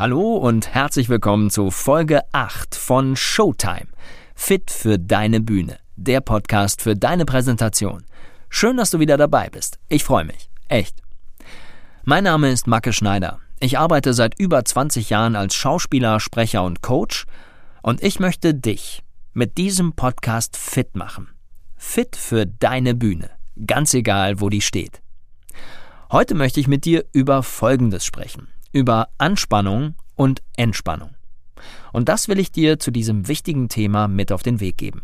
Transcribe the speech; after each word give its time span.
Hallo 0.00 0.38
und 0.38 0.72
herzlich 0.72 1.10
willkommen 1.10 1.50
zu 1.50 1.70
Folge 1.70 2.22
8 2.32 2.74
von 2.74 3.16
Showtime. 3.16 3.88
Fit 4.34 4.70
für 4.70 4.98
deine 4.98 5.42
Bühne. 5.42 5.78
Der 5.94 6.22
Podcast 6.22 6.80
für 6.80 6.96
deine 6.96 7.26
Präsentation. 7.26 8.06
Schön, 8.48 8.78
dass 8.78 8.90
du 8.90 8.98
wieder 8.98 9.18
dabei 9.18 9.50
bist. 9.50 9.78
Ich 9.90 10.02
freue 10.02 10.24
mich. 10.24 10.48
Echt. 10.68 10.96
Mein 12.02 12.24
Name 12.24 12.50
ist 12.50 12.66
Macke 12.66 12.94
Schneider. 12.94 13.40
Ich 13.58 13.78
arbeite 13.78 14.14
seit 14.14 14.40
über 14.40 14.64
20 14.64 15.10
Jahren 15.10 15.36
als 15.36 15.54
Schauspieler, 15.54 16.18
Sprecher 16.18 16.64
und 16.64 16.80
Coach 16.80 17.26
und 17.82 18.02
ich 18.02 18.20
möchte 18.20 18.54
dich 18.54 19.02
mit 19.34 19.58
diesem 19.58 19.92
Podcast 19.92 20.56
fit 20.56 20.96
machen. 20.96 21.28
Fit 21.76 22.16
für 22.16 22.46
deine 22.46 22.94
Bühne. 22.94 23.28
Ganz 23.66 23.92
egal, 23.92 24.40
wo 24.40 24.48
die 24.48 24.62
steht. 24.62 25.02
Heute 26.10 26.34
möchte 26.34 26.58
ich 26.58 26.68
mit 26.68 26.86
dir 26.86 27.04
über 27.12 27.42
Folgendes 27.42 28.06
sprechen 28.06 28.48
über 28.72 29.08
Anspannung 29.18 29.94
und 30.14 30.42
Entspannung. 30.56 31.14
Und 31.92 32.08
das 32.08 32.28
will 32.28 32.38
ich 32.38 32.52
dir 32.52 32.78
zu 32.78 32.90
diesem 32.90 33.28
wichtigen 33.28 33.68
Thema 33.68 34.08
mit 34.08 34.32
auf 34.32 34.42
den 34.42 34.60
Weg 34.60 34.78
geben. 34.78 35.02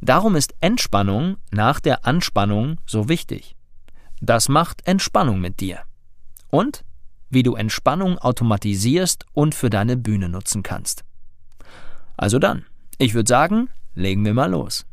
Darum 0.00 0.34
ist 0.34 0.54
Entspannung 0.60 1.36
nach 1.50 1.80
der 1.80 2.06
Anspannung 2.06 2.78
so 2.86 3.08
wichtig. 3.08 3.56
Das 4.20 4.48
macht 4.48 4.86
Entspannung 4.86 5.40
mit 5.40 5.60
dir. 5.60 5.80
Und 6.48 6.84
wie 7.30 7.42
du 7.42 7.54
Entspannung 7.54 8.18
automatisierst 8.18 9.24
und 9.32 9.54
für 9.54 9.70
deine 9.70 9.96
Bühne 9.96 10.28
nutzen 10.28 10.62
kannst. 10.62 11.04
Also 12.16 12.38
dann, 12.38 12.66
ich 12.98 13.14
würde 13.14 13.28
sagen, 13.28 13.70
legen 13.94 14.24
wir 14.24 14.34
mal 14.34 14.50
los. 14.50 14.84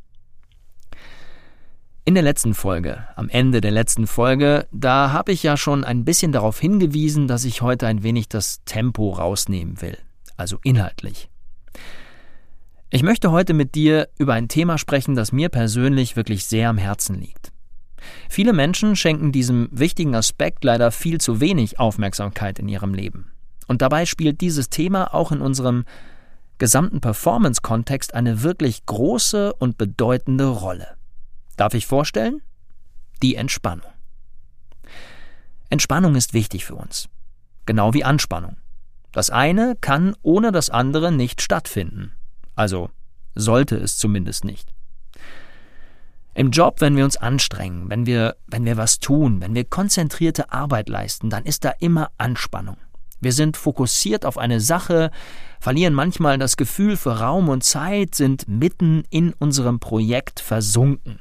In 2.09 2.15
der 2.15 2.23
letzten 2.23 2.55
Folge, 2.55 3.05
am 3.15 3.29
Ende 3.29 3.61
der 3.61 3.69
letzten 3.69 4.07
Folge, 4.07 4.65
da 4.71 5.11
habe 5.11 5.31
ich 5.31 5.43
ja 5.43 5.57
schon 5.57 5.83
ein 5.83 6.05
bisschen 6.05 6.31
darauf 6.31 6.59
hingewiesen, 6.59 7.27
dass 7.27 7.45
ich 7.45 7.61
heute 7.61 7.85
ein 7.85 8.01
wenig 8.01 8.27
das 8.27 8.63
Tempo 8.66 9.11
rausnehmen 9.11 9.79
will, 9.79 9.95
also 10.35 10.57
inhaltlich. 10.63 11.29
Ich 12.89 13.03
möchte 13.03 13.29
heute 13.29 13.53
mit 13.53 13.75
dir 13.75 14.09
über 14.17 14.33
ein 14.33 14.47
Thema 14.47 14.79
sprechen, 14.79 15.13
das 15.13 15.31
mir 15.31 15.49
persönlich 15.49 16.16
wirklich 16.16 16.45
sehr 16.45 16.69
am 16.69 16.79
Herzen 16.79 17.13
liegt. 17.13 17.51
Viele 18.27 18.53
Menschen 18.53 18.95
schenken 18.95 19.31
diesem 19.31 19.69
wichtigen 19.71 20.16
Aspekt 20.16 20.63
leider 20.63 20.89
viel 20.89 21.21
zu 21.21 21.39
wenig 21.41 21.77
Aufmerksamkeit 21.77 22.57
in 22.57 22.67
ihrem 22.69 22.95
Leben. 22.95 23.33
Und 23.67 23.83
dabei 23.83 24.07
spielt 24.07 24.41
dieses 24.41 24.71
Thema 24.71 25.13
auch 25.13 25.31
in 25.31 25.41
unserem 25.41 25.85
gesamten 26.57 27.01
Performance-Kontext 27.01 28.16
eine 28.16 28.41
wirklich 28.41 28.88
große 28.88 29.53
und 29.53 29.77
bedeutende 29.77 30.47
Rolle. 30.47 30.98
Darf 31.59 31.73
ich 31.73 31.88
vorstellen? 31.88 32.41
Die 33.21 33.35
Entspannung. 33.35 33.91
Entspannung 35.69 36.16
ist 36.16 36.33
wichtig 36.33 36.63
für 36.63 36.75
uns, 36.75 37.09
genau 37.66 37.93
wie 37.93 38.05
Anspannung. 38.05 38.55
Das 39.11 39.29
eine 39.29 39.75
kann 39.75 40.16
ohne 40.21 40.53
das 40.53 40.69
andere 40.69 41.11
nicht 41.11 41.41
stattfinden, 41.41 42.13
also 42.55 42.89
sollte 43.35 43.75
es 43.75 43.97
zumindest 43.97 44.45
nicht. 44.45 44.73
Im 46.34 46.51
Job, 46.51 46.79
wenn 46.79 46.95
wir 46.95 47.03
uns 47.03 47.17
anstrengen, 47.17 47.89
wenn 47.89 48.05
wir, 48.05 48.38
wenn 48.47 48.63
wir 48.63 48.78
was 48.78 49.00
tun, 49.00 49.41
wenn 49.41 49.53
wir 49.53 49.66
konzentrierte 49.66 50.53
Arbeit 50.53 50.88
leisten, 50.88 51.29
dann 51.29 51.44
ist 51.44 51.66
da 51.66 51.72
immer 51.81 52.09
Anspannung. 52.17 52.78
Wir 53.19 53.34
sind 53.34 53.57
fokussiert 53.57 54.23
auf 54.23 54.38
eine 54.38 54.61
Sache, 54.61 55.11
verlieren 55.59 55.94
manchmal 55.94 56.38
das 56.38 56.55
Gefühl 56.55 56.95
für 56.95 57.19
Raum 57.19 57.50
und 57.50 57.66
Zeit, 57.66 58.16
sind 58.16 58.47
mitten 58.47 59.03
in 59.09 59.34
unserem 59.34 59.81
Projekt 59.81 60.39
versunken. 60.39 61.19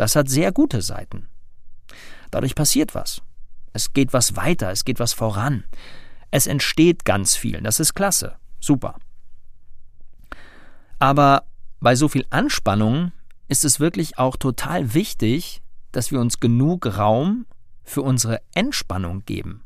Das 0.00 0.16
hat 0.16 0.30
sehr 0.30 0.50
gute 0.50 0.80
Seiten. 0.80 1.28
Dadurch 2.30 2.54
passiert 2.54 2.94
was. 2.94 3.20
Es 3.74 3.92
geht 3.92 4.14
was 4.14 4.34
weiter, 4.34 4.70
es 4.70 4.86
geht 4.86 4.98
was 4.98 5.12
voran. 5.12 5.64
Es 6.30 6.46
entsteht 6.46 7.04
ganz 7.04 7.36
viel, 7.36 7.60
das 7.60 7.80
ist 7.80 7.92
klasse, 7.92 8.36
super. 8.60 8.96
Aber 10.98 11.44
bei 11.80 11.96
so 11.96 12.08
viel 12.08 12.24
Anspannung 12.30 13.12
ist 13.48 13.62
es 13.66 13.78
wirklich 13.78 14.16
auch 14.16 14.38
total 14.38 14.94
wichtig, 14.94 15.60
dass 15.92 16.10
wir 16.10 16.20
uns 16.20 16.40
genug 16.40 16.86
Raum 16.96 17.44
für 17.84 18.00
unsere 18.00 18.40
Entspannung 18.54 19.26
geben. 19.26 19.64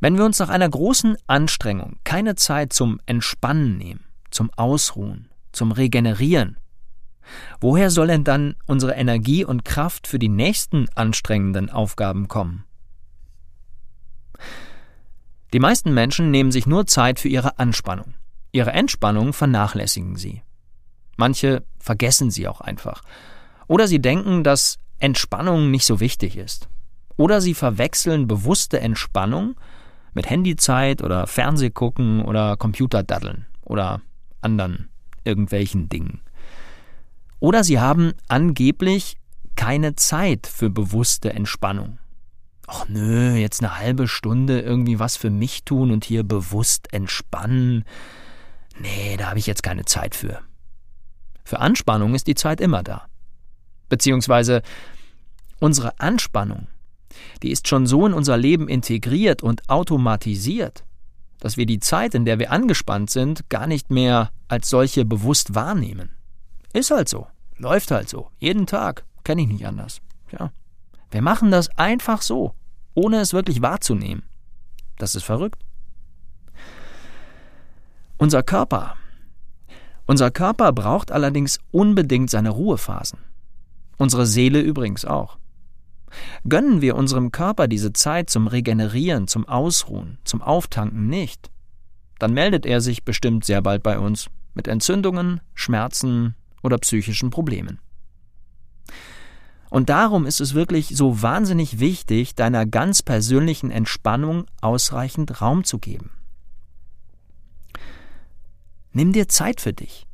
Wenn 0.00 0.18
wir 0.18 0.24
uns 0.24 0.40
nach 0.40 0.48
einer 0.48 0.68
großen 0.68 1.16
Anstrengung 1.28 2.00
keine 2.02 2.34
Zeit 2.34 2.72
zum 2.72 3.00
Entspannen 3.06 3.78
nehmen, 3.78 4.04
zum 4.32 4.50
Ausruhen, 4.56 5.28
zum 5.52 5.70
Regenerieren, 5.70 6.56
Woher 7.60 7.90
soll 7.90 8.08
denn 8.08 8.24
dann 8.24 8.56
unsere 8.66 8.94
Energie 8.94 9.44
und 9.44 9.64
Kraft 9.64 10.06
für 10.06 10.18
die 10.18 10.28
nächsten 10.28 10.86
anstrengenden 10.94 11.70
Aufgaben 11.70 12.28
kommen? 12.28 12.64
Die 15.52 15.60
meisten 15.60 15.94
Menschen 15.94 16.30
nehmen 16.30 16.50
sich 16.50 16.66
nur 16.66 16.86
Zeit 16.86 17.20
für 17.20 17.28
ihre 17.28 17.58
Anspannung. 17.58 18.14
Ihre 18.52 18.72
Entspannung 18.72 19.32
vernachlässigen 19.32 20.16
sie. 20.16 20.42
Manche 21.16 21.64
vergessen 21.78 22.30
sie 22.30 22.48
auch 22.48 22.60
einfach. 22.60 23.02
Oder 23.66 23.86
sie 23.86 24.00
denken, 24.00 24.42
dass 24.42 24.78
Entspannung 24.98 25.70
nicht 25.70 25.86
so 25.86 26.00
wichtig 26.00 26.36
ist. 26.36 26.68
Oder 27.16 27.40
sie 27.40 27.54
verwechseln 27.54 28.26
bewusste 28.26 28.80
Entspannung 28.80 29.54
mit 30.12 30.28
Handyzeit 30.28 31.02
oder 31.02 31.26
Fernsehgucken 31.26 32.24
oder 32.24 32.56
Computerdaddeln 32.56 33.46
oder 33.62 34.00
anderen 34.40 34.88
irgendwelchen 35.24 35.88
Dingen. 35.88 36.20
Oder 37.44 37.62
sie 37.62 37.78
haben 37.78 38.14
angeblich 38.26 39.18
keine 39.54 39.96
Zeit 39.96 40.46
für 40.46 40.70
bewusste 40.70 41.34
Entspannung. 41.34 41.98
Ach 42.66 42.88
nö, 42.88 43.34
jetzt 43.34 43.62
eine 43.62 43.76
halbe 43.76 44.08
Stunde 44.08 44.62
irgendwie 44.62 44.98
was 44.98 45.18
für 45.18 45.28
mich 45.28 45.62
tun 45.62 45.90
und 45.90 46.06
hier 46.06 46.22
bewusst 46.22 46.90
entspannen. 46.94 47.84
Nee, 48.80 49.18
da 49.18 49.28
habe 49.28 49.38
ich 49.38 49.46
jetzt 49.46 49.62
keine 49.62 49.84
Zeit 49.84 50.14
für. 50.14 50.40
Für 51.44 51.60
Anspannung 51.60 52.14
ist 52.14 52.28
die 52.28 52.34
Zeit 52.34 52.62
immer 52.62 52.82
da. 52.82 53.08
Beziehungsweise 53.90 54.62
unsere 55.60 56.00
Anspannung, 56.00 56.68
die 57.42 57.50
ist 57.50 57.68
schon 57.68 57.86
so 57.86 58.06
in 58.06 58.14
unser 58.14 58.38
Leben 58.38 58.68
integriert 58.68 59.42
und 59.42 59.68
automatisiert, 59.68 60.82
dass 61.40 61.58
wir 61.58 61.66
die 61.66 61.80
Zeit, 61.80 62.14
in 62.14 62.24
der 62.24 62.38
wir 62.38 62.50
angespannt 62.50 63.10
sind, 63.10 63.50
gar 63.50 63.66
nicht 63.66 63.90
mehr 63.90 64.30
als 64.48 64.70
solche 64.70 65.04
bewusst 65.04 65.54
wahrnehmen. 65.54 66.08
Ist 66.72 66.90
halt 66.90 67.10
so. 67.10 67.26
Läuft 67.56 67.90
halt 67.90 68.08
so. 68.08 68.30
Jeden 68.38 68.66
Tag. 68.66 69.04
Kenne 69.24 69.42
ich 69.42 69.48
nicht 69.48 69.66
anders. 69.66 70.00
Ja. 70.30 70.52
Wir 71.10 71.22
machen 71.22 71.50
das 71.50 71.68
einfach 71.78 72.22
so, 72.22 72.54
ohne 72.94 73.20
es 73.20 73.32
wirklich 73.32 73.62
wahrzunehmen. 73.62 74.22
Das 74.98 75.14
ist 75.14 75.24
verrückt. 75.24 75.62
Unser 78.18 78.42
Körper. 78.42 78.96
Unser 80.06 80.30
Körper 80.30 80.72
braucht 80.72 81.10
allerdings 81.10 81.58
unbedingt 81.70 82.30
seine 82.30 82.50
Ruhephasen. 82.50 83.18
Unsere 83.96 84.26
Seele 84.26 84.60
übrigens 84.60 85.04
auch. 85.04 85.38
Gönnen 86.48 86.80
wir 86.80 86.96
unserem 86.96 87.32
Körper 87.32 87.66
diese 87.68 87.92
Zeit 87.92 88.30
zum 88.30 88.46
Regenerieren, 88.46 89.26
zum 89.26 89.48
Ausruhen, 89.48 90.18
zum 90.24 90.42
Auftanken 90.42 91.08
nicht, 91.08 91.50
dann 92.18 92.32
meldet 92.32 92.66
er 92.66 92.80
sich 92.80 93.04
bestimmt 93.04 93.44
sehr 93.44 93.62
bald 93.62 93.82
bei 93.82 93.98
uns 93.98 94.28
mit 94.54 94.68
Entzündungen, 94.68 95.40
Schmerzen, 95.54 96.36
oder 96.64 96.78
psychischen 96.78 97.30
Problemen. 97.30 97.78
Und 99.70 99.88
darum 99.90 100.24
ist 100.24 100.40
es 100.40 100.54
wirklich 100.54 100.96
so 100.96 101.20
wahnsinnig 101.20 101.80
wichtig, 101.80 102.34
deiner 102.34 102.64
ganz 102.64 103.02
persönlichen 103.02 103.70
Entspannung 103.70 104.46
ausreichend 104.60 105.40
Raum 105.40 105.64
zu 105.64 105.78
geben. 105.78 106.10
Nimm 108.92 109.12
dir 109.12 109.28
Zeit 109.28 109.60
für 109.60 109.72
dich. 109.72 110.06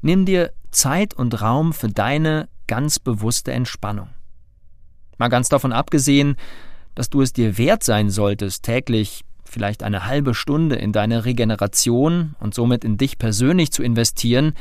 Nimm 0.00 0.24
dir 0.24 0.52
Zeit 0.70 1.14
und 1.14 1.40
Raum 1.42 1.72
für 1.72 1.88
deine 1.88 2.48
ganz 2.66 2.98
bewusste 2.98 3.52
Entspannung. 3.52 4.08
Mal 5.18 5.28
ganz 5.28 5.48
davon 5.48 5.72
abgesehen, 5.72 6.36
dass 6.94 7.10
du 7.10 7.20
es 7.20 7.32
dir 7.32 7.58
wert 7.58 7.84
sein 7.84 8.08
solltest, 8.08 8.64
täglich 8.64 9.24
vielleicht 9.44 9.82
eine 9.82 10.06
halbe 10.06 10.34
Stunde 10.34 10.76
in 10.76 10.92
deine 10.92 11.24
Regeneration 11.24 12.34
und 12.40 12.54
somit 12.54 12.84
in 12.84 12.96
dich 12.96 13.18
persönlich 13.18 13.72
zu 13.72 13.82
investieren, 13.82 14.54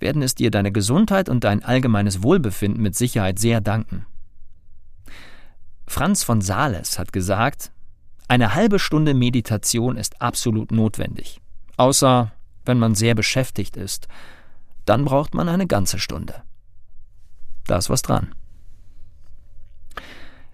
werden 0.00 0.22
es 0.22 0.34
dir 0.34 0.50
deine 0.50 0.72
Gesundheit 0.72 1.28
und 1.28 1.44
dein 1.44 1.64
allgemeines 1.64 2.22
Wohlbefinden 2.22 2.82
mit 2.82 2.94
Sicherheit 2.94 3.38
sehr 3.38 3.60
danken. 3.60 4.06
Franz 5.86 6.22
von 6.22 6.40
Sales 6.40 6.98
hat 6.98 7.12
gesagt, 7.12 7.70
Eine 8.26 8.54
halbe 8.54 8.78
Stunde 8.78 9.12
Meditation 9.14 9.96
ist 9.96 10.22
absolut 10.22 10.72
notwendig. 10.72 11.40
Außer 11.76 12.32
wenn 12.64 12.78
man 12.78 12.94
sehr 12.94 13.14
beschäftigt 13.14 13.76
ist. 13.76 14.08
Dann 14.84 15.04
braucht 15.04 15.34
man 15.34 15.48
eine 15.48 15.66
ganze 15.66 15.98
Stunde. 15.98 16.42
Da 17.66 17.78
ist 17.78 17.90
was 17.90 18.02
dran. 18.02 18.34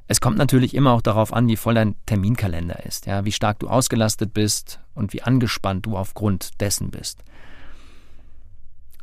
Es 0.06 0.20
kommt 0.20 0.38
natürlich 0.38 0.74
immer 0.74 0.92
auch 0.92 1.02
darauf 1.02 1.32
an, 1.32 1.46
wie 1.46 1.56
voll 1.56 1.74
dein 1.74 1.94
Terminkalender 2.06 2.84
ist, 2.84 3.06
ja, 3.06 3.24
wie 3.24 3.32
stark 3.32 3.60
du 3.60 3.68
ausgelastet 3.68 4.34
bist 4.34 4.80
und 4.94 5.12
wie 5.12 5.22
angespannt 5.22 5.86
du 5.86 5.96
aufgrund 5.96 6.60
dessen 6.60 6.90
bist. 6.90 7.22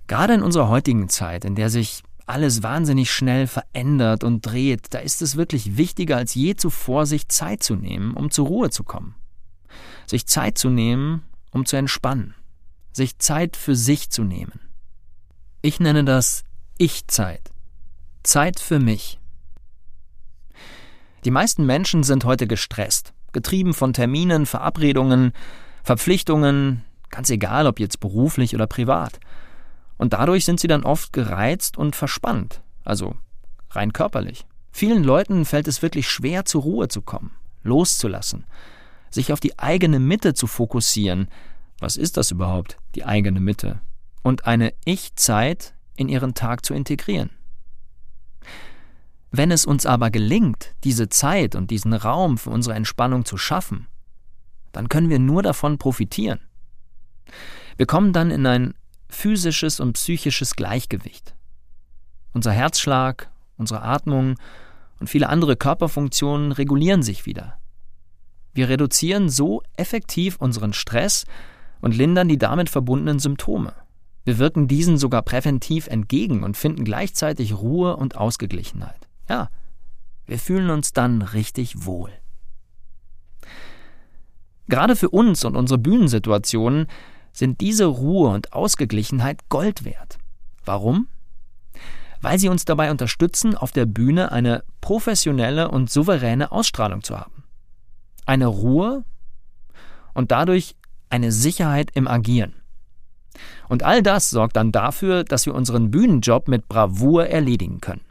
Gerade 0.07 0.33
in 0.33 0.41
unserer 0.41 0.69
heutigen 0.69 1.09
Zeit, 1.09 1.45
in 1.45 1.55
der 1.55 1.69
sich 1.69 2.03
alles 2.25 2.63
wahnsinnig 2.63 3.11
schnell 3.11 3.47
verändert 3.47 4.23
und 4.23 4.41
dreht, 4.41 4.93
da 4.93 4.99
ist 4.99 5.21
es 5.21 5.37
wirklich 5.37 5.77
wichtiger 5.77 6.17
als 6.17 6.33
je 6.33 6.55
zuvor, 6.55 7.05
sich 7.05 7.29
Zeit 7.29 7.63
zu 7.63 7.75
nehmen, 7.75 8.13
um 8.13 8.31
zur 8.31 8.47
Ruhe 8.47 8.69
zu 8.69 8.83
kommen. 8.83 9.15
Sich 10.05 10.27
Zeit 10.27 10.57
zu 10.57 10.69
nehmen, 10.69 11.23
um 11.51 11.65
zu 11.65 11.77
entspannen. 11.77 12.35
Sich 12.91 13.17
Zeit 13.19 13.55
für 13.55 13.75
sich 13.75 14.09
zu 14.09 14.23
nehmen. 14.23 14.59
Ich 15.61 15.79
nenne 15.79 16.03
das 16.03 16.43
Ich-Zeit. 16.77 17.51
Zeit 18.23 18.59
für 18.59 18.79
mich. 18.79 19.19
Die 21.23 21.31
meisten 21.31 21.65
Menschen 21.65 22.03
sind 22.03 22.25
heute 22.25 22.47
gestresst, 22.47 23.13
getrieben 23.31 23.73
von 23.73 23.93
Terminen, 23.93 24.45
Verabredungen, 24.45 25.33
Verpflichtungen, 25.83 26.83
ganz 27.09 27.29
egal 27.29 27.67
ob 27.67 27.79
jetzt 27.79 27.99
beruflich 27.99 28.53
oder 28.53 28.67
privat. 28.67 29.19
Und 29.97 30.13
dadurch 30.13 30.45
sind 30.45 30.59
sie 30.59 30.67
dann 30.67 30.83
oft 30.83 31.11
gereizt 31.13 31.77
und 31.77 31.95
verspannt, 31.95 32.61
also 32.83 33.15
rein 33.71 33.93
körperlich. 33.93 34.45
Vielen 34.71 35.03
Leuten 35.03 35.45
fällt 35.45 35.67
es 35.67 35.81
wirklich 35.81 36.07
schwer, 36.07 36.45
zur 36.45 36.61
Ruhe 36.61 36.87
zu 36.87 37.01
kommen, 37.01 37.31
loszulassen, 37.63 38.45
sich 39.09 39.33
auf 39.33 39.39
die 39.39 39.57
eigene 39.57 39.99
Mitte 39.99 40.33
zu 40.33 40.45
fokussieren. 40.45 41.29
Was 41.79 41.97
ist 41.97 42.17
das 42.17 42.31
überhaupt, 42.31 42.77
die 42.95 43.05
eigene 43.05 43.39
Mitte? 43.39 43.79
Und 44.21 44.45
eine 44.45 44.73
Ich-Zeit 44.85 45.73
in 45.95 46.09
ihren 46.09 46.35
Tag 46.35 46.65
zu 46.65 46.73
integrieren. 46.73 47.31
Wenn 49.31 49.51
es 49.51 49.65
uns 49.65 49.85
aber 49.85 50.09
gelingt, 50.09 50.73
diese 50.83 51.09
Zeit 51.09 51.55
und 51.55 51.69
diesen 51.69 51.93
Raum 51.93 52.37
für 52.37 52.49
unsere 52.49 52.75
Entspannung 52.75 53.25
zu 53.25 53.37
schaffen, 53.37 53.87
dann 54.71 54.89
können 54.89 55.09
wir 55.09 55.19
nur 55.19 55.43
davon 55.43 55.77
profitieren. 55.77 56.39
Wir 57.77 57.85
kommen 57.85 58.13
dann 58.13 58.31
in 58.31 58.45
ein 58.45 58.73
physisches 59.09 59.79
und 59.79 59.93
psychisches 59.93 60.55
Gleichgewicht. 60.55 61.35
Unser 62.33 62.51
Herzschlag, 62.51 63.29
unsere 63.57 63.81
Atmung 63.81 64.35
und 64.99 65.09
viele 65.09 65.29
andere 65.29 65.55
Körperfunktionen 65.55 66.51
regulieren 66.51 67.03
sich 67.03 67.25
wieder. 67.25 67.57
Wir 68.53 68.69
reduzieren 68.69 69.29
so 69.29 69.61
effektiv 69.75 70.37
unseren 70.37 70.73
Stress 70.73 71.25
und 71.79 71.95
lindern 71.95 72.27
die 72.27 72.37
damit 72.37 72.69
verbundenen 72.69 73.19
Symptome. 73.19 73.73
Wir 74.25 74.39
wirken 74.39 74.67
diesen 74.67 74.97
sogar 74.97 75.21
präventiv 75.21 75.87
entgegen 75.87 76.43
und 76.43 76.57
finden 76.57 76.83
gleichzeitig 76.83 77.53
Ruhe 77.53 77.95
und 77.95 78.17
Ausgeglichenheit. 78.17 79.07
Ja, 79.29 79.49
wir 80.25 80.39
fühlen 80.39 80.69
uns 80.69 80.91
dann 80.91 81.21
richtig 81.21 81.85
wohl. 81.85 82.11
Gerade 84.67 84.95
für 84.95 85.09
uns 85.09 85.45
und 85.45 85.55
unsere 85.55 85.77
Bühnensituationen 85.77 86.87
sind 87.37 87.61
diese 87.61 87.85
Ruhe 87.85 88.29
und 88.29 88.53
Ausgeglichenheit 88.53 89.47
Gold 89.47 89.85
wert. 89.85 90.17
Warum? 90.65 91.07
Weil 92.19 92.39
sie 92.39 92.49
uns 92.49 92.65
dabei 92.65 92.89
unterstützen, 92.89 93.55
auf 93.55 93.71
der 93.71 93.85
Bühne 93.85 94.31
eine 94.31 94.63
professionelle 94.81 95.69
und 95.69 95.91
souveräne 95.91 96.51
Ausstrahlung 96.51 97.03
zu 97.03 97.15
haben. 97.19 97.43
Eine 98.25 98.47
Ruhe 98.47 99.05
und 100.15 100.31
dadurch 100.31 100.75
eine 101.09 101.31
Sicherheit 101.31 101.91
im 101.93 102.07
Agieren. 102.07 102.55
Und 103.69 103.83
all 103.83 104.01
das 104.01 104.31
sorgt 104.31 104.55
dann 104.55 104.71
dafür, 104.71 105.23
dass 105.23 105.45
wir 105.45 105.53
unseren 105.53 105.91
Bühnenjob 105.91 106.47
mit 106.47 106.67
Bravour 106.67 107.27
erledigen 107.27 107.81
können. 107.81 108.01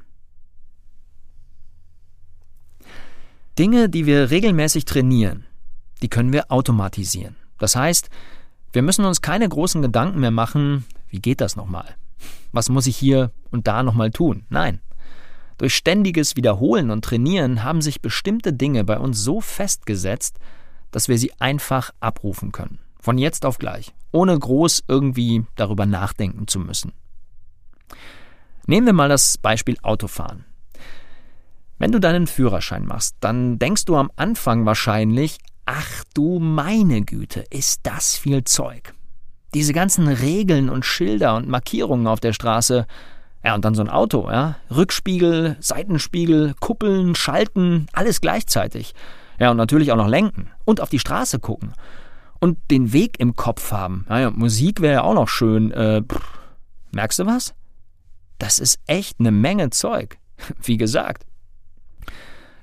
Dinge, 3.59 3.89
die 3.89 4.07
wir 4.07 4.31
regelmäßig 4.31 4.85
trainieren, 4.85 5.47
die 6.01 6.09
können 6.09 6.33
wir 6.33 6.53
automatisieren. 6.53 7.35
Das 7.59 7.75
heißt, 7.75 8.09
wir 8.77 8.83
müssen 8.83 9.07
uns 9.07 9.23
keine 9.23 9.49
großen 9.49 9.81
Gedanken 9.81 10.21
mehr 10.21 10.31
machen, 10.31 10.85
wie 11.09 11.19
geht 11.19 11.41
das 11.41 11.57
nochmal? 11.57 11.97
Was 12.53 12.69
muss 12.69 12.87
ich 12.87 12.95
hier 12.95 13.33
und 13.51 13.67
da 13.67 13.83
nochmal 13.83 14.11
tun? 14.11 14.45
Nein. 14.51 14.83
Durch 15.57 15.75
ständiges 15.75 16.37
Wiederholen 16.37 16.91
und 16.91 17.03
Trainieren 17.03 17.65
haben 17.65 17.81
sich 17.81 18.03
bestimmte 18.03 18.53
Dinge 18.53 18.85
bei 18.85 18.99
uns 18.99 19.19
so 19.19 19.41
festgesetzt, 19.41 20.39
dass 20.91 21.09
wir 21.09 21.17
sie 21.17 21.33
einfach 21.39 21.91
abrufen 22.01 22.53
können. 22.53 22.79
Von 23.01 23.17
jetzt 23.17 23.47
auf 23.47 23.57
gleich, 23.57 23.95
ohne 24.13 24.39
groß 24.39 24.85
irgendwie 24.89 25.47
darüber 25.55 25.87
nachdenken 25.87 26.47
zu 26.47 26.59
müssen. 26.59 26.93
Nehmen 28.67 28.85
wir 28.85 28.93
mal 28.93 29.09
das 29.09 29.39
Beispiel 29.39 29.79
Autofahren. 29.83 30.45
Wenn 31.79 31.93
du 31.93 31.99
deinen 31.99 32.27
Führerschein 32.27 32.85
machst, 32.85 33.17
dann 33.21 33.59
denkst 33.59 33.87
du 33.87 33.97
am 33.97 34.11
Anfang 34.17 34.67
wahrscheinlich, 34.67 35.39
ach 35.67 36.05
du 36.15 36.39
meine 36.39 37.03
Güte, 37.03 37.45
ist 37.51 37.81
das 37.83 38.17
viel 38.17 38.45
Zeug. 38.45 38.95
Diese 39.55 39.73
ganzen 39.73 40.09
Regeln 40.09 40.71
und 40.71 40.85
Schilder 40.85 41.37
und 41.37 41.49
Markierungen 41.49 42.07
auf 42.07 42.21
der 42.21 42.33
Straße, 42.33 42.87
ja, 43.45 43.55
und 43.55 43.65
dann 43.65 43.75
so 43.75 43.83
ein 43.83 43.91
Auto, 43.91 44.29
ja, 44.31 44.57
Rückspiegel, 44.71 45.57
Seitenspiegel, 45.61 46.55
Kuppeln, 46.59 47.15
Schalten, 47.15 47.87
alles 47.93 48.21
gleichzeitig. 48.21 48.95
Ja, 49.39 49.51
und 49.51 49.57
natürlich 49.57 49.93
auch 49.93 49.97
noch 49.97 50.09
lenken 50.09 50.51
und 50.65 50.81
auf 50.81 50.89
die 50.89 50.99
Straße 50.99 51.39
gucken 51.39 51.73
und 52.41 52.59
den 52.71 52.93
Weg 52.93 53.21
im 53.21 53.37
Kopf 53.37 53.73
haben. 53.73 54.05
Naja, 54.09 54.31
Musik 54.31 54.81
wäre 54.81 54.95
ja 54.95 55.03
auch 55.03 55.15
noch 55.15 55.29
schön. 55.29 55.71
Äh, 55.73 56.03
pff, 56.03 56.21
merkst 56.93 57.19
du 57.19 57.27
was? 57.27 57.55
Das 58.39 58.59
ist 58.59 58.79
echt 58.87 59.21
eine 59.21 59.31
Menge 59.31 59.71
Zeug. 59.71 60.19
Wie 60.63 60.77
gesagt, 60.77 61.25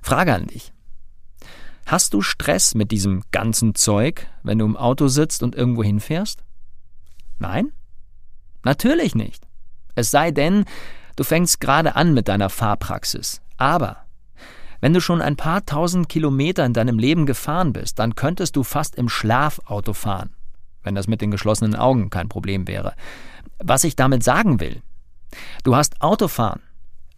Frage 0.01 0.33
an 0.33 0.47
dich. 0.47 0.73
Hast 1.85 2.13
du 2.13 2.21
Stress 2.21 2.75
mit 2.75 2.91
diesem 2.91 3.23
ganzen 3.31 3.75
Zeug, 3.75 4.27
wenn 4.43 4.59
du 4.59 4.65
im 4.65 4.77
Auto 4.77 5.07
sitzt 5.07 5.43
und 5.43 5.55
irgendwo 5.55 5.83
hinfährst? 5.83 6.43
Nein? 7.39 7.71
Natürlich 8.63 9.15
nicht. 9.15 9.45
Es 9.95 10.09
sei 10.09 10.31
denn, 10.31 10.65
du 11.15 11.23
fängst 11.23 11.59
gerade 11.59 11.95
an 11.95 12.13
mit 12.13 12.27
deiner 12.27 12.49
Fahrpraxis. 12.49 13.41
Aber 13.57 13.97
wenn 14.79 14.93
du 14.93 15.01
schon 15.01 15.21
ein 15.21 15.35
paar 15.35 15.65
tausend 15.65 16.09
Kilometer 16.09 16.65
in 16.65 16.73
deinem 16.73 16.99
Leben 16.99 17.25
gefahren 17.25 17.73
bist, 17.73 17.99
dann 17.99 18.15
könntest 18.15 18.55
du 18.55 18.63
fast 18.63 18.95
im 18.95 19.09
Schlaf 19.09 19.59
Auto 19.65 19.93
fahren, 19.93 20.31
wenn 20.83 20.95
das 20.95 21.07
mit 21.07 21.21
den 21.21 21.31
geschlossenen 21.31 21.75
Augen 21.75 22.09
kein 22.09 22.29
Problem 22.29 22.67
wäre. 22.67 22.93
Was 23.59 23.83
ich 23.83 23.95
damit 23.95 24.23
sagen 24.23 24.59
will, 24.59 24.81
du 25.63 25.75
hast 25.75 26.01
Autofahren 26.01 26.61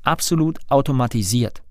absolut 0.03 0.60
automatisiert. 0.69 1.63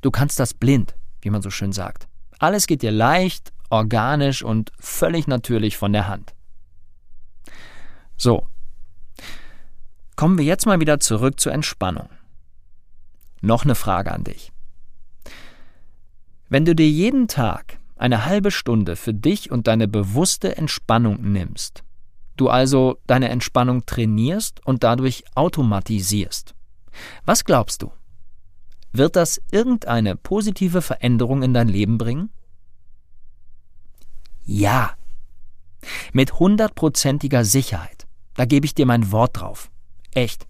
Du 0.00 0.10
kannst 0.10 0.38
das 0.38 0.54
blind, 0.54 0.94
wie 1.20 1.30
man 1.30 1.42
so 1.42 1.50
schön 1.50 1.72
sagt. 1.72 2.07
Alles 2.38 2.66
geht 2.66 2.82
dir 2.82 2.92
leicht, 2.92 3.52
organisch 3.70 4.42
und 4.42 4.72
völlig 4.78 5.26
natürlich 5.26 5.76
von 5.76 5.92
der 5.92 6.08
Hand. 6.08 6.34
So. 8.16 8.46
Kommen 10.16 10.38
wir 10.38 10.44
jetzt 10.44 10.66
mal 10.66 10.80
wieder 10.80 10.98
zurück 11.00 11.38
zur 11.38 11.52
Entspannung. 11.52 12.08
Noch 13.40 13.64
eine 13.64 13.74
Frage 13.74 14.12
an 14.12 14.24
dich. 14.24 14.52
Wenn 16.48 16.64
du 16.64 16.74
dir 16.74 16.88
jeden 16.88 17.28
Tag 17.28 17.78
eine 17.96 18.24
halbe 18.24 18.50
Stunde 18.50 18.96
für 18.96 19.14
dich 19.14 19.50
und 19.50 19.66
deine 19.66 19.86
bewusste 19.86 20.56
Entspannung 20.56 21.20
nimmst, 21.32 21.84
du 22.36 22.48
also 22.48 22.98
deine 23.06 23.28
Entspannung 23.28 23.86
trainierst 23.86 24.64
und 24.64 24.82
dadurch 24.82 25.24
automatisierst, 25.34 26.54
was 27.26 27.44
glaubst 27.44 27.82
du? 27.82 27.92
Wird 28.92 29.16
das 29.16 29.40
irgendeine 29.50 30.16
positive 30.16 30.82
Veränderung 30.82 31.42
in 31.42 31.54
dein 31.54 31.68
Leben 31.68 31.98
bringen? 31.98 32.30
Ja. 34.44 34.94
Mit 36.12 36.38
hundertprozentiger 36.38 37.44
Sicherheit. 37.44 38.06
Da 38.34 38.44
gebe 38.44 38.66
ich 38.66 38.74
dir 38.74 38.86
mein 38.86 39.12
Wort 39.12 39.40
drauf. 39.40 39.70
Echt. 40.12 40.46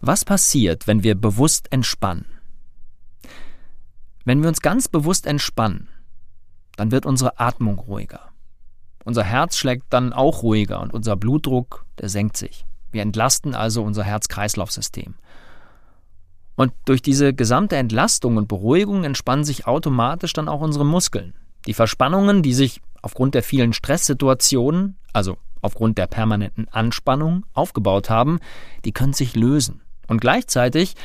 Was 0.00 0.24
passiert, 0.24 0.86
wenn 0.86 1.02
wir 1.02 1.14
bewusst 1.14 1.70
entspannen? 1.72 2.24
Wenn 4.24 4.42
wir 4.42 4.48
uns 4.48 4.60
ganz 4.60 4.88
bewusst 4.88 5.26
entspannen, 5.26 5.88
dann 6.76 6.90
wird 6.90 7.04
unsere 7.04 7.38
Atmung 7.38 7.78
ruhiger. 7.78 8.30
Unser 9.04 9.24
Herz 9.24 9.56
schlägt 9.56 9.92
dann 9.92 10.12
auch 10.12 10.42
ruhiger 10.42 10.80
und 10.80 10.94
unser 10.94 11.16
Blutdruck, 11.16 11.84
der 11.98 12.08
senkt 12.08 12.36
sich. 12.36 12.64
Wir 12.92 13.02
entlasten 13.02 13.54
also 13.54 13.82
unser 13.82 14.04
Herz-Kreislauf-System. 14.04 15.14
Und 16.60 16.74
durch 16.84 17.00
diese 17.00 17.32
gesamte 17.32 17.76
Entlastung 17.76 18.36
und 18.36 18.46
Beruhigung 18.46 19.02
entspannen 19.04 19.44
sich 19.44 19.66
automatisch 19.66 20.34
dann 20.34 20.46
auch 20.46 20.60
unsere 20.60 20.84
Muskeln. 20.84 21.32
Die 21.66 21.72
Verspannungen, 21.72 22.42
die 22.42 22.52
sich 22.52 22.82
aufgrund 23.00 23.34
der 23.34 23.42
vielen 23.42 23.72
Stresssituationen, 23.72 24.98
also 25.14 25.38
aufgrund 25.62 25.96
der 25.96 26.06
permanenten 26.06 26.68
Anspannung 26.68 27.46
aufgebaut 27.54 28.10
haben, 28.10 28.40
die 28.84 28.92
können 28.92 29.14
sich 29.14 29.34
lösen. 29.34 29.80
Und 30.06 30.20
gleichzeitig 30.20 30.96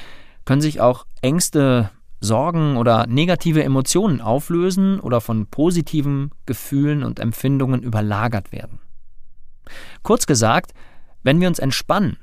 können 0.43 0.59
sich 0.59 0.81
auch 0.81 1.05
Ängste, 1.21 1.89
Sorgen 2.19 2.75
oder 2.75 3.07
negative 3.07 3.63
Emotionen 3.63 4.19
auflösen 4.19 4.99
oder 4.99 5.21
von 5.21 5.47
positiven 5.47 6.31
Gefühlen 6.45 7.01
und 7.01 7.21
Empfindungen 7.21 7.81
überlagert 7.81 8.51
werden. 8.51 8.81
Kurz 10.03 10.27
gesagt, 10.27 10.73
wenn 11.23 11.39
wir 11.39 11.47
uns 11.47 11.59
entspannen, 11.59 12.17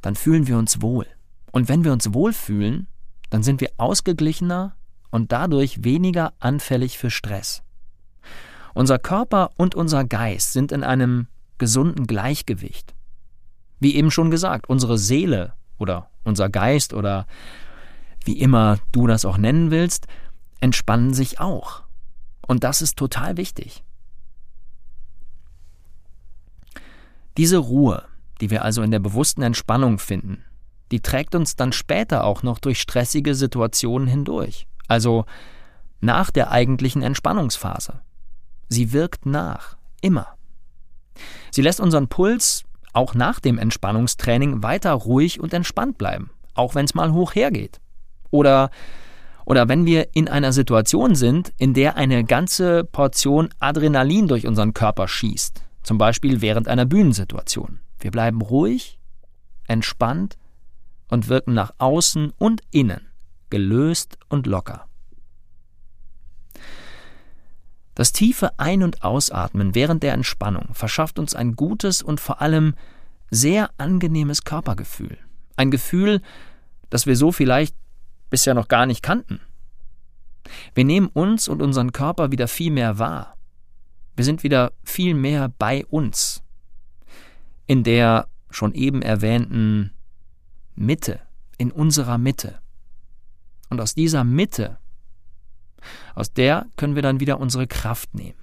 dann 0.00 0.14
fühlen 0.14 0.46
wir 0.46 0.56
uns 0.56 0.80
wohl. 0.80 1.04
Und 1.52 1.68
wenn 1.68 1.84
wir 1.84 1.92
uns 1.92 2.12
wohlfühlen, 2.12 2.86
dann 3.30 3.42
sind 3.42 3.60
wir 3.60 3.70
ausgeglichener 3.76 4.74
und 5.10 5.32
dadurch 5.32 5.84
weniger 5.84 6.32
anfällig 6.38 6.98
für 6.98 7.10
Stress. 7.10 7.62
Unser 8.74 8.98
Körper 8.98 9.50
und 9.56 9.74
unser 9.74 10.04
Geist 10.04 10.52
sind 10.52 10.72
in 10.72 10.84
einem 10.84 11.26
gesunden 11.58 12.06
Gleichgewicht. 12.06 12.94
Wie 13.80 13.96
eben 13.96 14.10
schon 14.10 14.30
gesagt, 14.30 14.68
unsere 14.68 14.98
Seele 14.98 15.54
oder 15.78 16.10
unser 16.24 16.48
Geist 16.48 16.92
oder 16.92 17.26
wie 18.24 18.38
immer 18.38 18.78
du 18.92 19.06
das 19.06 19.24
auch 19.24 19.38
nennen 19.38 19.70
willst, 19.70 20.06
entspannen 20.60 21.14
sich 21.14 21.40
auch. 21.40 21.82
Und 22.46 22.64
das 22.64 22.82
ist 22.82 22.96
total 22.96 23.36
wichtig. 23.36 23.84
Diese 27.36 27.58
Ruhe, 27.58 28.04
die 28.40 28.50
wir 28.50 28.64
also 28.64 28.82
in 28.82 28.90
der 28.90 28.98
bewussten 28.98 29.42
Entspannung 29.42 29.98
finden, 29.98 30.44
die 30.90 31.00
trägt 31.00 31.34
uns 31.34 31.56
dann 31.56 31.72
später 31.72 32.24
auch 32.24 32.42
noch 32.42 32.58
durch 32.58 32.80
stressige 32.80 33.34
Situationen 33.34 34.08
hindurch, 34.08 34.66
also 34.86 35.24
nach 36.00 36.30
der 36.30 36.50
eigentlichen 36.50 37.02
Entspannungsphase. 37.02 38.00
Sie 38.68 38.92
wirkt 38.92 39.26
nach, 39.26 39.76
immer. 40.00 40.28
Sie 41.50 41.62
lässt 41.62 41.80
unseren 41.80 42.08
Puls 42.08 42.64
auch 42.92 43.14
nach 43.14 43.40
dem 43.40 43.58
Entspannungstraining 43.58 44.62
weiter 44.62 44.92
ruhig 44.92 45.40
und 45.40 45.52
entspannt 45.52 45.98
bleiben, 45.98 46.30
auch 46.54 46.74
wenn 46.74 46.84
es 46.84 46.94
mal 46.94 47.12
hoch 47.12 47.34
hergeht. 47.34 47.80
Oder, 48.30 48.70
oder 49.44 49.68
wenn 49.68 49.86
wir 49.86 50.14
in 50.14 50.28
einer 50.28 50.52
Situation 50.52 51.14
sind, 51.14 51.52
in 51.58 51.74
der 51.74 51.96
eine 51.96 52.24
ganze 52.24 52.84
Portion 52.84 53.50
Adrenalin 53.58 54.28
durch 54.28 54.46
unseren 54.46 54.74
Körper 54.74 55.08
schießt, 55.08 55.62
zum 55.82 55.98
Beispiel 55.98 56.40
während 56.40 56.68
einer 56.68 56.84
Bühnensituation. 56.84 57.80
Wir 58.00 58.10
bleiben 58.10 58.40
ruhig, 58.42 58.98
entspannt 59.66 60.36
und 61.08 61.28
wirken 61.28 61.54
nach 61.54 61.74
außen 61.78 62.32
und 62.38 62.62
innen 62.70 63.08
gelöst 63.50 64.18
und 64.28 64.46
locker. 64.46 64.86
Das 67.94 68.12
tiefe 68.12 68.58
Ein- 68.58 68.84
und 68.84 69.02
Ausatmen 69.02 69.74
während 69.74 70.02
der 70.02 70.12
Entspannung 70.12 70.72
verschafft 70.72 71.18
uns 71.18 71.34
ein 71.34 71.56
gutes 71.56 72.00
und 72.02 72.20
vor 72.20 72.40
allem 72.40 72.74
sehr 73.30 73.70
angenehmes 73.76 74.44
Körpergefühl. 74.44 75.18
Ein 75.56 75.70
Gefühl, 75.70 76.22
das 76.90 77.06
wir 77.06 77.16
so 77.16 77.32
vielleicht 77.32 77.74
bisher 78.30 78.54
noch 78.54 78.68
gar 78.68 78.86
nicht 78.86 79.02
kannten. 79.02 79.40
Wir 80.74 80.84
nehmen 80.84 81.08
uns 81.08 81.48
und 81.48 81.60
unseren 81.60 81.92
Körper 81.92 82.30
wieder 82.30 82.48
viel 82.48 82.70
mehr 82.70 82.98
wahr. 82.98 83.36
Wir 84.14 84.24
sind 84.24 84.42
wieder 84.42 84.72
viel 84.84 85.14
mehr 85.14 85.52
bei 85.58 85.84
uns. 85.86 86.42
In 87.66 87.82
der 87.82 88.28
schon 88.50 88.74
eben 88.74 89.02
erwähnten 89.02 89.92
Mitte, 90.78 91.20
in 91.56 91.70
unserer 91.70 92.18
Mitte. 92.18 92.60
Und 93.70 93.80
aus 93.80 93.94
dieser 93.94 94.24
Mitte 94.24 94.78
aus 96.14 96.32
der 96.32 96.66
können 96.76 96.94
wir 96.94 97.02
dann 97.02 97.20
wieder 97.20 97.40
unsere 97.40 97.66
Kraft 97.66 98.14
nehmen. 98.14 98.38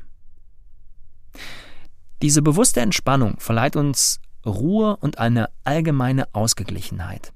Diese 2.22 2.42
bewusste 2.42 2.82
Entspannung 2.82 3.39
verleiht 3.39 3.75
uns 3.75 4.20
Ruhe 4.46 4.96
und 4.98 5.18
eine 5.18 5.50
allgemeine 5.63 6.34
Ausgeglichenheit. 6.34 7.34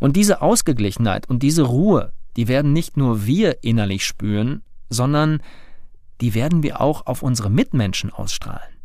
Und 0.00 0.16
diese 0.16 0.42
Ausgeglichenheit 0.42 1.28
und 1.28 1.42
diese 1.42 1.62
Ruhe, 1.62 2.12
die 2.36 2.46
werden 2.46 2.72
nicht 2.72 2.96
nur 2.96 3.26
wir 3.26 3.64
innerlich 3.64 4.04
spüren, 4.04 4.62
sondern 4.90 5.42
die 6.20 6.34
werden 6.34 6.62
wir 6.62 6.80
auch 6.80 7.06
auf 7.06 7.22
unsere 7.22 7.50
Mitmenschen 7.50 8.12
ausstrahlen. 8.12 8.76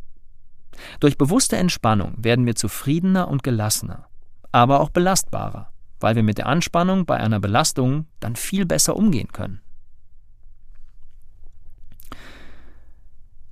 Durch 1.00 1.18
bewusste 1.18 1.58
Entspannung 1.58 2.16
werden 2.18 2.46
wir 2.46 2.56
zufriedener 2.56 3.28
und 3.28 3.44
gelassener, 3.44 4.08
aber 4.53 4.79
auch 4.79 4.89
belastbarer, 4.89 5.69
weil 6.00 6.15
wir 6.15 6.24
mit 6.24 6.38
der 6.38 6.45
Anspannung 6.45 7.05
bei 7.05 7.17
einer 7.17 7.41
Belastung 7.41 8.05
dann 8.22 8.38
viel 8.38 8.65
besser 8.65 8.95
umgehen 8.95 9.33
können. 9.33 9.60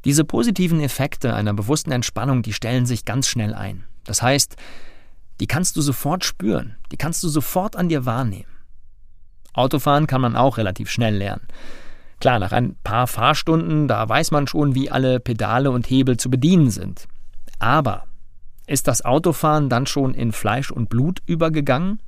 Diese 0.05 0.24
positiven 0.24 0.79
Effekte 0.79 1.34
einer 1.34 1.53
bewussten 1.53 1.91
Entspannung, 1.91 2.43
die 2.43 2.53
stellen 2.53 2.86
sich 2.86 3.03
ganz 3.03 3.27
schnell 3.27 3.53
ein. 3.53 3.84
Das 4.05 4.22
heißt, 4.22 4.55
die 5.39 5.48
kannst 5.48 5.75
du 5.75 5.81
sofort 5.81 6.24
spüren, 6.24 6.77
die 6.91 6.98
kannst 6.98 7.24
du 7.24 7.29
sofort 7.29 7.75
an 7.75 7.89
dir 7.89 8.05
wahrnehmen. 8.05 8.50
Autofahren 9.53 10.08
kann 10.08 10.22
man 10.22 10.36
auch 10.36 10.58
relativ 10.58 10.89
schnell 10.89 11.15
lernen. 11.15 11.48
Klar, 12.20 12.38
nach 12.38 12.51
ein 12.51 12.75
paar 12.84 13.08
Fahrstunden, 13.08 13.88
da 13.88 14.08
weiß 14.08 14.29
man 14.31 14.46
schon, 14.46 14.75
wie 14.75 14.91
alle 14.91 15.20
Pedale 15.20 15.72
und 15.72 15.89
Hebel 15.89 16.17
zu 16.17 16.29
bedienen 16.29 16.70
sind. 16.70 17.08
Aber 17.58 18.05
ist 18.72 18.88
das 18.88 19.04
Autofahren 19.04 19.70
dann 19.70 19.86
schon 19.86 20.13
in 20.13 20.32
Fleisch 20.32 20.72
und 20.72 20.90
Blut 20.90 21.22
übergegangen? 21.25 22.00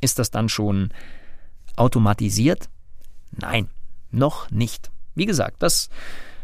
Ist 0.00 0.18
das 0.18 0.30
dann 0.30 0.48
schon 0.48 0.90
automatisiert? 1.76 2.68
Nein, 3.32 3.68
noch 4.10 4.50
nicht. 4.50 4.90
Wie 5.14 5.26
gesagt, 5.26 5.62
das 5.62 5.88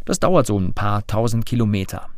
das 0.04 0.18
dauert 0.18 0.46
so 0.46 0.58
ein 0.58 0.72
paar 0.72 1.06
tausend 1.06 1.46
Kilometer. 1.46 2.08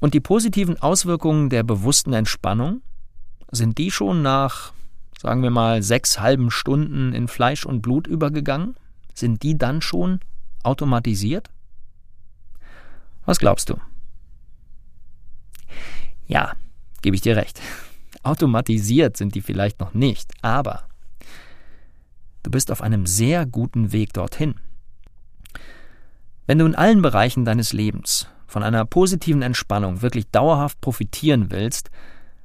Und 0.00 0.14
die 0.14 0.20
positiven 0.20 0.80
Auswirkungen 0.80 1.50
der 1.50 1.62
bewussten 1.62 2.12
Entspannung, 2.12 2.82
sind 3.50 3.78
die 3.78 3.90
schon 3.90 4.22
nach, 4.22 4.72
sagen 5.20 5.42
wir 5.42 5.50
mal, 5.50 5.82
sechs 5.82 6.18
halben 6.18 6.50
Stunden 6.50 7.12
in 7.12 7.28
Fleisch 7.28 7.64
und 7.64 7.80
Blut 7.80 8.06
übergegangen? 8.06 8.76
Sind 9.14 9.42
die 9.42 9.56
dann 9.56 9.80
schon 9.82 10.20
automatisiert? 10.62 11.48
Was 13.24 13.38
glaubst 13.38 13.70
du? 13.70 13.76
Ja, 16.26 16.52
gebe 17.02 17.16
ich 17.16 17.22
dir 17.22 17.36
recht. 17.36 17.60
Automatisiert 18.22 19.16
sind 19.16 19.34
die 19.34 19.42
vielleicht 19.42 19.80
noch 19.80 19.94
nicht, 19.94 20.32
aber 20.42 20.84
du 22.42 22.50
bist 22.50 22.70
auf 22.70 22.82
einem 22.82 23.06
sehr 23.06 23.46
guten 23.46 23.92
Weg 23.92 24.12
dorthin. 24.12 24.56
Wenn 26.46 26.58
du 26.58 26.66
in 26.66 26.74
allen 26.74 27.02
Bereichen 27.02 27.44
deines 27.44 27.72
Lebens 27.72 28.28
von 28.46 28.62
einer 28.62 28.84
positiven 28.84 29.42
Entspannung 29.42 30.02
wirklich 30.02 30.30
dauerhaft 30.30 30.80
profitieren 30.80 31.50
willst, 31.50 31.90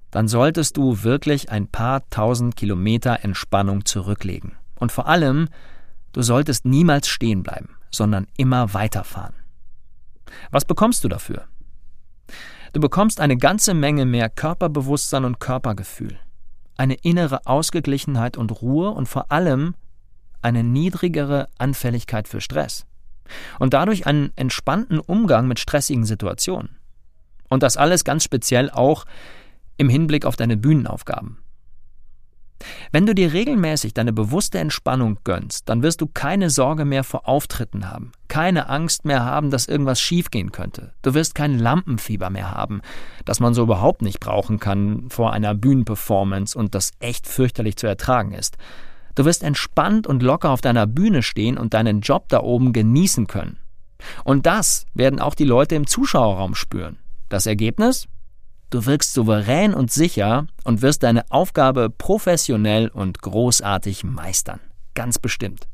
dann 0.10 0.28
solltest 0.28 0.78
du 0.78 1.04
wirklich 1.04 1.50
ein 1.50 1.68
paar 1.68 2.08
tausend 2.10 2.56
Kilometer 2.56 3.24
Entspannung 3.24 3.86
zurücklegen. 3.86 4.54
Und 4.76 4.92
vor 4.92 5.08
allem, 5.08 5.48
du 6.12 6.22
solltest 6.22 6.66
niemals 6.66 7.08
stehen 7.08 7.44
bleiben, 7.44 7.78
sondern 7.92 8.28
immer 8.38 8.74
weiterfahren. 8.74 9.36
Was 10.50 10.66
bekommst 10.66 11.04
du 11.04 11.08
dafür? 11.08 11.48
Du 12.74 12.80
bekommst 12.80 13.20
eine 13.20 13.36
ganze 13.36 13.74
Menge 13.74 14.06
mehr 14.06 14.30
Körperbewusstsein 14.30 15.26
und 15.26 15.40
Körpergefühl, 15.40 16.18
eine 16.78 16.94
innere 16.94 17.46
Ausgeglichenheit 17.46 18.38
und 18.38 18.62
Ruhe 18.62 18.92
und 18.92 19.08
vor 19.08 19.32
allem 19.32 19.76
eine 20.42 20.64
niedrigere 20.64 21.50
Anfälligkeit 21.58 22.30
für 22.30 22.40
Stress 22.40 22.86
und 23.60 23.74
dadurch 23.74 24.08
einen 24.08 24.32
entspannten 24.38 25.00
Umgang 25.00 25.48
mit 25.48 25.60
stressigen 25.60 26.06
Situationen. 26.06 26.78
Und 27.50 27.62
das 27.62 27.76
alles 27.76 28.06
ganz 28.06 28.24
speziell 28.24 28.70
auch 28.70 29.06
im 29.76 29.90
Hinblick 29.90 30.26
auf 30.26 30.38
deine 30.38 30.56
Bühnenaufgaben. 30.56 31.40
Wenn 32.92 33.06
du 33.06 33.16
dir 33.16 33.34
regelmäßig 33.34 33.94
deine 33.94 34.14
bewusste 34.14 34.60
Entspannung 34.60 35.18
gönnst, 35.24 35.70
dann 35.70 35.84
wirst 35.84 36.02
du 36.02 36.08
keine 36.08 36.50
Sorge 36.50 36.86
mehr 36.86 37.04
vor 37.04 37.28
Auftritten 37.28 37.90
haben, 37.90 38.12
keine 38.28 38.70
Angst 38.70 39.06
mehr 39.06 39.24
haben, 39.26 39.52
dass 39.52 39.68
irgendwas 39.68 40.00
schiefgehen 40.00 40.52
könnte. 40.52 40.94
Du 41.02 41.14
wirst 41.14 41.36
kein 41.36 41.58
Lampenfieber 41.58 42.30
mehr 42.30 42.52
haben, 42.52 42.82
das 43.26 43.40
man 43.40 43.54
so 43.54 43.64
überhaupt 43.64 44.02
nicht 44.02 44.20
brauchen 44.20 44.60
kann 44.60 45.10
vor 45.10 45.34
einer 45.34 45.56
Bühnenperformance 45.56 46.58
und 46.58 46.76
das 46.76 46.92
echt 47.00 47.28
fürchterlich 47.28 47.78
zu 47.78 47.88
ertragen 47.88 48.34
ist. 48.34 48.58
Du 49.16 49.26
wirst 49.26 49.44
entspannt 49.44 50.08
und 50.08 50.24
locker 50.24 50.52
auf 50.52 50.62
deiner 50.62 50.88
Bühne 50.88 51.22
stehen 51.22 51.58
und 51.58 51.74
deinen 51.74 52.02
Job 52.02 52.30
da 52.30 52.42
oben 52.42 52.74
genießen 52.74 53.28
können. 53.28 53.58
Und 54.24 54.46
das 54.46 54.86
werden 54.94 55.20
auch 55.20 55.36
die 55.36 55.46
Leute 55.46 55.76
im 55.76 55.88
Zuschauerraum 55.88 56.56
spüren. 56.56 56.98
Das 57.30 57.46
Ergebnis? 57.46 58.08
Du 58.72 58.86
wirkst 58.86 59.14
souverän 59.14 59.74
und 59.74 59.92
sicher 59.92 60.48
und 60.64 60.82
wirst 60.82 61.04
deine 61.04 61.30
Aufgabe 61.30 61.90
professionell 61.90 62.88
und 62.88 63.22
großartig 63.22 64.06
meistern. 64.06 64.62
Ganz 64.94 65.20
bestimmt. 65.20 65.68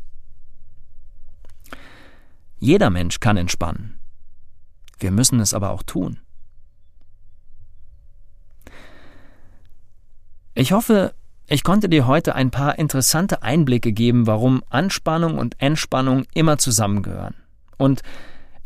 Jeder 2.58 2.90
Mensch 2.90 3.20
kann 3.20 3.38
entspannen. 3.38 4.00
Wir 4.98 5.12
müssen 5.12 5.40
es 5.40 5.54
aber 5.54 5.70
auch 5.70 5.84
tun. 5.84 6.20
Ich 10.56 10.72
hoffe, 10.72 11.14
ich 11.46 11.64
konnte 11.64 11.90
dir 11.90 12.08
heute 12.08 12.34
ein 12.34 12.50
paar 12.50 12.80
interessante 12.80 13.44
Einblicke 13.44 13.94
geben, 13.94 14.26
warum 14.26 14.64
Anspannung 14.72 15.38
und 15.38 15.62
Entspannung 15.62 16.26
immer 16.34 16.58
zusammengehören. 16.58 17.36
Und 17.78 18.02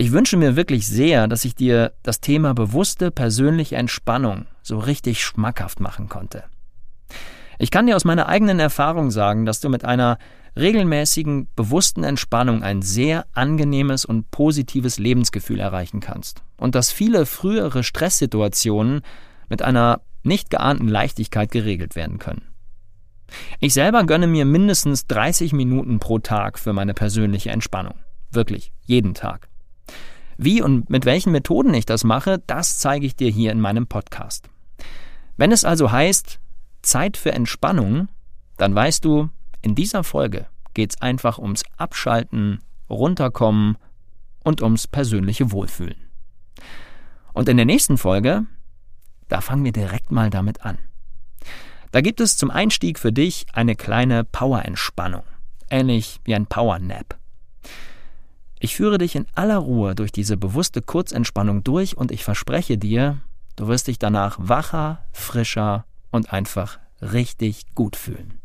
ich 0.02 0.12
wünsche 0.12 0.36
mir 0.36 0.56
wirklich 0.56 0.88
sehr, 0.88 1.28
dass 1.28 1.46
ich 1.46 1.54
dir 1.54 1.94
das 2.02 2.22
Thema 2.22 2.56
bewusste 2.56 3.12
persönliche 3.12 3.76
Entspannung 3.76 4.48
so 4.64 4.80
richtig 4.80 5.24
schmackhaft 5.24 5.80
machen 5.80 6.10
konnte. 6.10 6.44
Ich 7.60 7.70
kann 7.70 7.86
dir 7.86 7.96
aus 7.96 8.04
meiner 8.04 8.28
eigenen 8.28 8.60
Erfahrung 8.60 9.12
sagen, 9.12 9.46
dass 9.46 9.60
du 9.60 9.70
mit 9.70 9.86
einer 9.86 10.18
regelmäßigen, 10.58 11.50
bewussten 11.56 12.04
Entspannung 12.04 12.64
ein 12.64 12.82
sehr 12.82 13.28
angenehmes 13.34 14.04
und 14.04 14.32
positives 14.32 14.98
Lebensgefühl 14.98 15.60
erreichen 15.60 16.00
kannst 16.00 16.42
und 16.58 16.74
dass 16.74 16.92
viele 16.92 17.28
frühere 17.28 17.84
Stresssituationen 17.84 19.02
mit 19.50 19.62
einer 19.62 20.02
nicht 20.24 20.50
geahnten 20.50 20.88
Leichtigkeit 20.88 21.52
geregelt 21.52 21.96
werden 21.96 22.18
können. 22.18 22.48
Ich 23.60 23.76
selber 23.76 24.04
gönne 24.06 24.26
mir 24.26 24.46
mindestens 24.46 25.06
30 25.06 25.54
Minuten 25.54 26.00
pro 26.00 26.18
Tag 26.18 26.58
für 26.58 26.74
meine 26.74 26.96
persönliche 26.96 27.52
Entspannung. 27.52 27.94
Wirklich, 28.32 28.74
jeden 28.88 29.14
Tag. 29.14 29.51
Wie 30.38 30.62
und 30.62 30.90
mit 30.90 31.06
welchen 31.06 31.32
Methoden 31.32 31.74
ich 31.74 31.86
das 31.86 32.04
mache, 32.04 32.42
das 32.48 32.78
zeige 32.80 33.06
ich 33.06 33.16
dir 33.16 33.30
hier 33.30 33.52
in 33.52 33.62
meinem 33.62 33.88
Podcast. 33.88 34.50
Wenn 35.38 35.52
es 35.52 35.66
also 35.66 35.92
heißt, 35.92 36.40
Zeit 36.82 37.18
für 37.18 37.32
Entspannung, 37.32 38.08
dann 38.58 38.74
weißt 38.74 39.06
du, 39.06 39.30
in 39.62 39.76
dieser 39.76 40.04
Folge 40.04 40.48
geht 40.74 40.92
es 40.92 41.02
einfach 41.02 41.38
ums 41.38 41.64
Abschalten, 41.78 42.60
Runterkommen 42.90 43.78
und 44.44 44.62
ums 44.62 44.88
persönliche 44.88 45.52
Wohlfühlen. 45.52 46.10
Und 47.34 47.48
in 47.48 47.58
der 47.58 47.66
nächsten 47.66 47.98
Folge, 47.98 48.46
da 49.28 49.42
fangen 49.42 49.64
wir 49.64 49.72
direkt 49.72 50.12
mal 50.12 50.30
damit 50.30 50.66
an. 50.66 50.78
Da 51.92 52.02
gibt 52.02 52.22
es 52.22 52.38
zum 52.38 52.52
Einstieg 52.52 53.00
für 53.00 53.12
dich 53.12 53.46
eine 53.54 53.76
kleine 53.76 54.24
Power-Entspannung, 54.24 55.24
ähnlich 55.70 56.20
wie 56.24 56.36
ein 56.36 56.48
Power-Nap. 56.48 57.21
Ich 58.64 58.76
führe 58.76 59.00
dich 59.00 59.16
in 59.16 59.26
aller 59.34 59.58
Ruhe 59.58 59.96
durch 59.96 60.12
diese 60.12 60.38
bewusste 60.38 60.84
Kurzentspannung 60.84 61.64
durch 61.64 61.98
und 61.98 62.12
ich 62.12 62.24
verspreche 62.24 62.78
dir, 62.78 63.18
du 63.56 63.68
wirst 63.68 63.88
dich 63.88 63.98
danach 63.98 64.38
wacher, 64.40 65.00
frischer 65.12 65.86
und 66.12 66.32
einfach 66.32 66.78
richtig 67.02 67.74
gut 67.74 67.96
fühlen. 67.96 68.40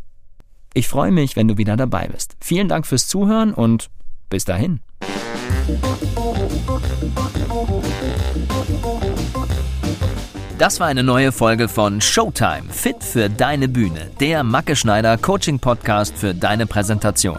Ich 0.73 0.89
freue 0.89 1.13
mich, 1.13 1.37
wenn 1.37 1.49
du 1.49 1.59
wieder 1.59 1.77
dabei 1.77 2.09
bist. 2.09 2.35
Vielen 2.41 2.67
Dank 2.67 2.87
fürs 2.87 3.09
Zuhören 3.09 3.53
und 3.53 3.91
bis 4.31 4.47
dahin. 4.47 4.81
Das 10.57 10.81
war 10.81 10.87
eine 10.87 11.03
neue 11.03 11.31
Folge 11.33 11.69
von 11.69 12.01
Showtime, 12.01 12.71
fit 12.71 13.05
für 13.05 13.29
deine 13.29 13.69
Bühne, 13.69 14.11
der 14.19 14.43
Macke 14.45 14.77
Schneider 14.77 15.19
Coaching 15.19 15.59
Podcast 15.59 16.17
für 16.17 16.35
deine 16.35 16.65
Präsentation. 16.65 17.39